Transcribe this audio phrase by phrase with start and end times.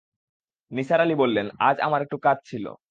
[0.71, 2.65] নিসার আলি বললেন, আজ আমার একটু কাজ ছিল।